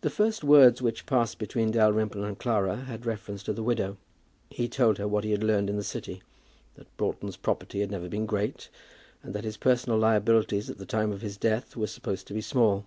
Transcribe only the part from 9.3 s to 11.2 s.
that his personal liabilities at the time of